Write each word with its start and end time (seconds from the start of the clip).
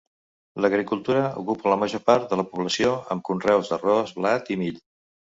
L'agricultura 0.63 1.19
ocupa 1.41 1.67
la 1.73 1.77
major 1.83 2.01
part 2.07 2.25
de 2.31 2.39
la 2.41 2.45
població, 2.53 2.93
amb 3.17 3.25
conreus 3.29 3.69
d'arròs, 3.73 4.15
blat 4.21 4.49
i 4.57 4.59
mill. 4.63 4.81